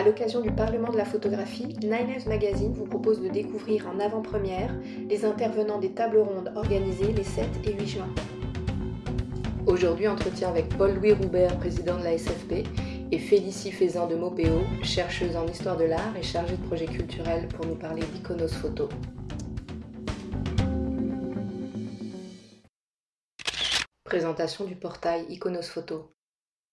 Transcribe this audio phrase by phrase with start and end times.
[0.00, 4.74] À l'occasion du Parlement de la photographie, Nines Magazine vous propose de découvrir en avant-première
[5.10, 8.08] les intervenants des tables rondes organisées les 7 et 8 juin.
[9.66, 12.66] Aujourd'hui, entretien avec Paul-Louis Roubert, président de la SFP,
[13.12, 17.46] et Félicie Faisan de Mopéo, chercheuse en histoire de l'art et chargée de projets culturels
[17.48, 18.88] pour nous parler d'Iconos Photo.
[24.04, 26.10] Présentation du portail Iconos Photo.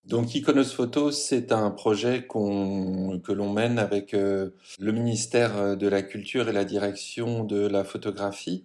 [0.07, 6.01] Donc Iconos Photo, c'est un projet que l'on mène avec euh, le ministère de la
[6.01, 8.63] Culture et la direction de la photographie,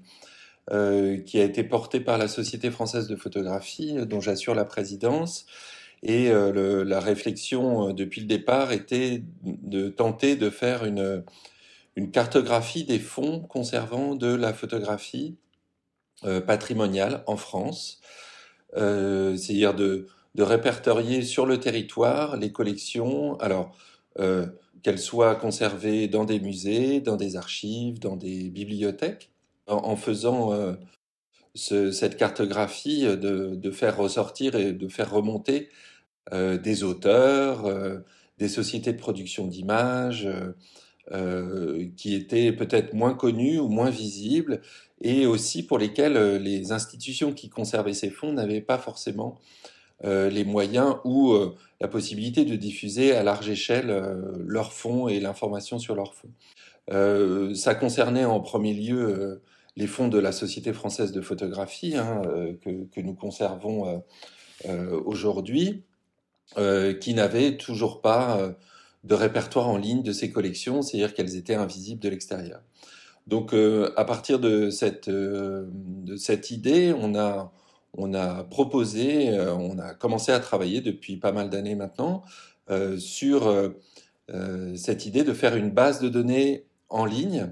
[0.71, 5.47] euh, qui a été porté par la Société française de photographie, dont j'assure la présidence.
[6.05, 11.25] Et euh, la réflexion depuis le départ était de tenter de faire une,
[12.13, 15.37] cartographie des fonds conservant de la photographie
[16.47, 18.01] patrimoniale en France,
[18.75, 23.77] c'est-à-dire de de répertorier sur le territoire les collections, alors
[24.19, 24.47] euh,
[24.83, 29.31] qu'elles soient conservées dans des musées, dans des archives, dans des bibliothèques,
[29.69, 30.75] en, faisant euh,
[31.55, 35.69] cette cartographie de, faire ressortir et de faire remonter
[36.33, 37.71] euh, des auteurs,
[38.39, 40.29] des sociétés de production d'images,
[41.97, 44.63] qui étaient peut-être moins connues ou moins visibles,
[45.01, 49.39] et aussi pour lesquelles les institutions qui conservaient ces fonds n'avaient pas forcément
[50.05, 55.21] les moyens ou euh, la possibilité de diffuser à large échelle euh, leurs fonds et
[55.21, 57.55] l'information sur leurs fonds.
[57.55, 59.41] ça concernait en premier lieu
[59.77, 62.23] les fonds de la Société française de photographie hein,
[62.61, 64.03] que, nous conservons
[65.05, 65.85] aujourd'hui,
[67.01, 68.55] qui n'avaient toujours pas
[69.05, 72.61] de répertoire en ligne de ces collections, c'est-à-dire qu'elles étaient invisibles de l'extérieur.
[73.29, 77.53] Donc à partir de cette idée, on a,
[77.97, 82.23] on a proposé, euh, on a commencé à travailler depuis pas mal d'années maintenant
[82.71, 87.51] euh, sur euh, cette idée de faire une base de données en ligne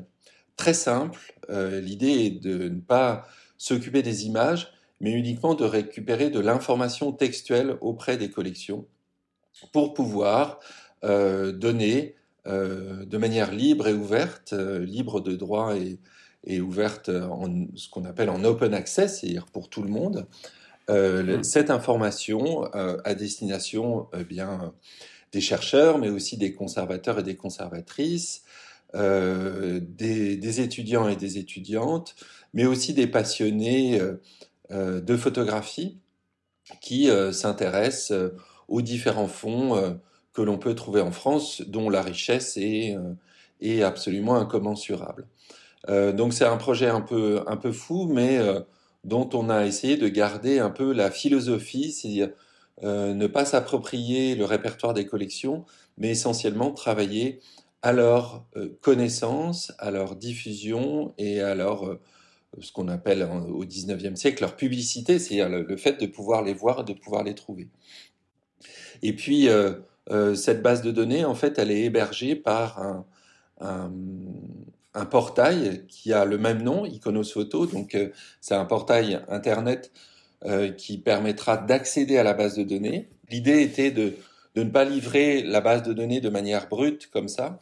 [0.56, 1.18] très simple.
[1.48, 3.26] L'idée est de ne pas
[3.58, 8.86] s'occuper des images, mais uniquement de récupérer de l'information textuelle auprès des collections
[9.72, 10.60] pour pouvoir
[11.02, 12.14] donner
[12.46, 15.98] de manière libre et ouverte, libre de droit et,
[16.46, 20.26] est ouverte en ce qu'on appelle en open access, c'est-à-dire pour tout le monde,
[20.90, 21.44] euh, mmh.
[21.44, 24.74] cette information euh, à destination euh, bien
[25.30, 28.42] des chercheurs, mais aussi des conservateurs et des conservatrices,
[28.92, 32.16] des, étudiants et des étudiantes,
[32.52, 34.00] mais aussi des passionnés
[34.70, 35.98] de photographie
[36.80, 38.32] qui s'intéressent
[38.66, 40.00] aux différents fonds
[40.32, 42.96] que l'on peut trouver en France, dont la richesse est,
[43.60, 45.28] est absolument incommensurable.
[45.88, 48.60] Euh, donc c'est un projet un peu, un peu fou, mais euh,
[49.04, 52.32] dont on a essayé de garder un peu la philosophie, c'est
[52.82, 55.64] euh, ne pas s'approprier le répertoire des collections,
[55.98, 57.40] mais essentiellement travailler
[57.82, 58.44] à leur
[58.82, 61.98] connaissance, à leur diffusion et à leur
[62.60, 66.80] ce qu'on appelle au 19e siècle leur publicité, c'est-à-dire le, fait de pouvoir les voir
[66.80, 67.68] et de pouvoir les trouver.
[69.02, 69.48] Et puis,
[70.34, 73.04] cette base de données, en fait, elle est hébergée par
[73.60, 73.90] un
[74.92, 77.66] portail qui a le même nom, Iconos Photo.
[77.66, 79.92] Donc, euh, c'est un portail internet
[80.44, 83.08] euh, qui permettra d'accéder à la base de données.
[83.30, 84.14] L'idée était de,
[84.56, 87.60] ne pas livrer la base de données de manière brute comme ça,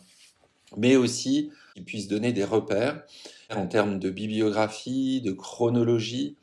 [0.77, 3.03] mais aussi qu'il puisse donner des repères
[3.55, 6.37] en termes de bibliographie, de chronologie,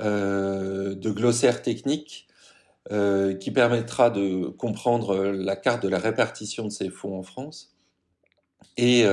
[0.00, 2.24] euh, de glossaire technique,
[3.40, 7.74] qui permettra de comprendre la carte de la répartition de ces fonds en France.
[8.76, 9.04] Et,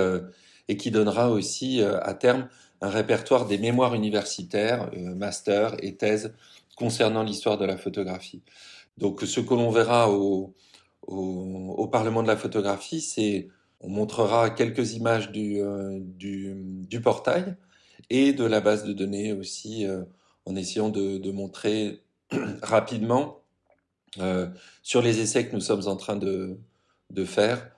[0.67, 2.47] et qui donnera aussi euh, à terme
[2.81, 6.33] un répertoire des mémoires universitaires, euh, master et thèse
[6.75, 8.41] concernant l'histoire de la photographie.
[8.97, 10.53] Donc ce que l'on verra au,
[11.91, 15.99] Parlement de la photographie, c'est on montrera quelques images du, euh,
[17.03, 17.55] portail
[18.09, 19.85] et de la base de données aussi,
[20.45, 22.01] en essayant de, montrer
[22.63, 23.41] rapidement
[24.81, 27.69] sur les essais que nous sommes en train de faire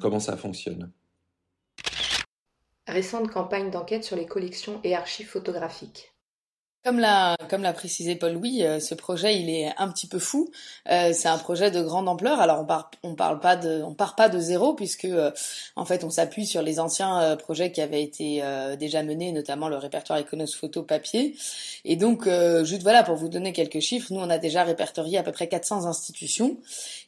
[0.00, 0.92] comment ça fonctionne.
[2.86, 6.13] Récente campagne d'enquête sur les collections et archives photographiques.
[6.84, 10.50] Comme l'a comme précisé Paul Louis, euh, ce projet il est un petit peu fou.
[10.90, 12.40] Euh, c'est un projet de grande ampleur.
[12.40, 15.30] Alors on part on parle pas de on part pas de zéro puisque euh,
[15.76, 18.42] en fait on s'appuie sur les anciens projets qui avaient été
[18.78, 21.34] déjà menés, notamment le répertoire Iconos photo papier.
[21.86, 22.28] Et donc
[22.64, 25.48] juste voilà pour vous donner quelques chiffres, nous on a déjà répertorié à peu près
[25.48, 26.58] 400 institutions.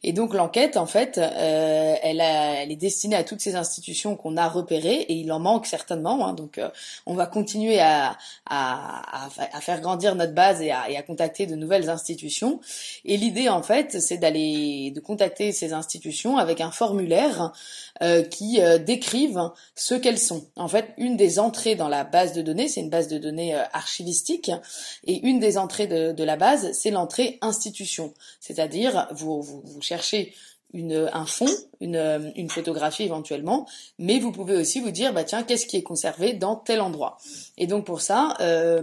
[0.01, 4.37] Et donc l'enquête en fait elle a, elle est destinée à toutes ces institutions qu'on
[4.37, 6.25] a repérées et il en manque certainement.
[6.25, 6.33] Hein.
[6.33, 6.59] donc
[7.05, 11.55] on va continuer à à, à, à faire grandir notre base et à, contacter de
[11.55, 12.61] nouvelles institutions.
[13.03, 17.51] Et l'idée en fait, c'est d'aller de contacter ces institutions avec un formulaire
[18.01, 20.45] euh, qui euh, décrivent ce qu'elles sont.
[20.55, 23.55] En fait, une des entrées dans la base de données, c'est une base de données
[23.55, 24.51] euh, archivistique,
[25.03, 28.13] et une des entrées de, de la base, c'est l'entrée institution.
[28.39, 30.33] C'est-à-dire, vous, vous, vous cherchez
[30.73, 31.47] une, un fond,
[31.79, 33.67] une, une, photographie éventuellement,
[33.99, 37.17] mais vous pouvez aussi vous dire, bah tiens, qu'est-ce qui est conservé dans tel endroit.
[37.57, 38.81] Et donc pour ça, euh,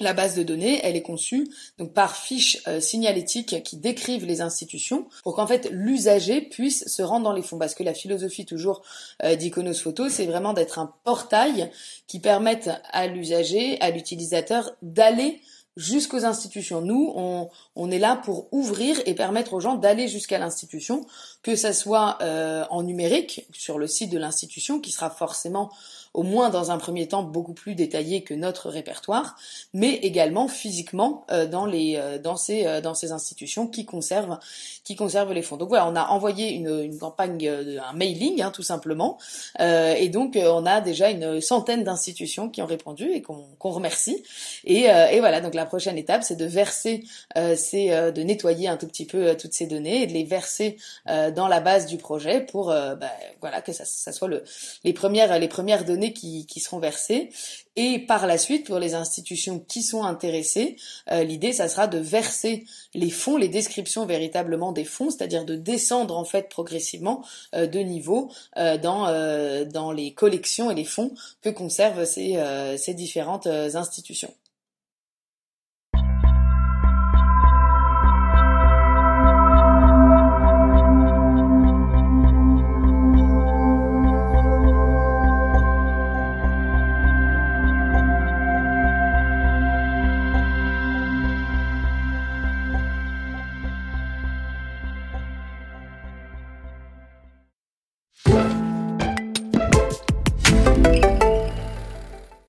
[0.00, 1.48] la base de données, elle est conçue
[1.78, 7.02] donc par fiches euh, signalétiques qui décrivent les institutions pour qu'en fait l'usager puisse se
[7.02, 7.58] rendre dans les fonds.
[7.58, 8.82] Parce que la philosophie toujours
[9.22, 9.36] euh,
[9.74, 11.70] Photo, c'est vraiment d'être un portail
[12.06, 15.40] qui permette à l'usager, à l'utilisateur d'aller
[15.76, 16.80] jusqu'aux institutions.
[16.80, 21.06] Nous, on, on, est là pour ouvrir et permettre aux gens d'aller jusqu'à l'institution,
[21.42, 25.70] que ça soit euh, en numérique sur le site de l'institution, qui sera forcément
[26.14, 29.36] au moins dans un premier temps beaucoup plus détaillé que notre répertoire,
[29.74, 34.38] mais également physiquement euh, dans les euh, dans ces euh, dans ces institutions qui conservent
[34.84, 35.56] qui conservent les fonds.
[35.56, 39.18] Donc voilà, on a envoyé une, une campagne, un mailing hein, tout simplement,
[39.58, 44.22] et donc on a déjà une centaine d'institutions qui ont répondu et qu'on remercie.
[44.64, 47.04] Et, et, voilà, donc la prochaine étape, c'est de verser,
[47.56, 50.76] c'est de nettoyer un tout petit peu toutes ces données et de les verser
[51.06, 54.44] dans la base du projet pour bah, voilà que ça, ça soit le,
[54.84, 57.30] les premières les premières données qui, seront versées.
[57.76, 60.76] Et par la suite, pour les institutions qui sont intéressées,
[61.10, 62.64] euh, l'idée, ça sera de verser
[62.94, 67.24] les fonds, les descriptions véritablement des fonds, c'est-à-dire de descendre en fait progressivement
[67.54, 69.04] euh, de niveau euh, dans
[69.66, 71.12] dans les collections et les fonds
[71.42, 72.38] que conservent ces,
[72.76, 74.32] ces différentes institutions.